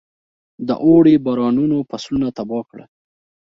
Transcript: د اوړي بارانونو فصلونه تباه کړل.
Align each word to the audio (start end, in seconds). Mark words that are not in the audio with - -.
د 0.67 0.69
اوړي 0.85 1.15
بارانونو 1.25 1.77
فصلونه 1.89 2.27
تباه 2.37 2.63
کړل. 2.69 2.89